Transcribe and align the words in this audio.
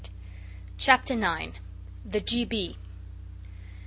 CHAPTER 0.79 1.13
9. 1.15 1.53
THE 2.03 2.21
G. 2.21 2.43
B. 2.43 2.75